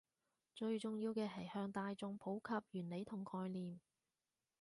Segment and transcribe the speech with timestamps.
[0.55, 3.79] 最重要嘅係向大衆普及原理同概念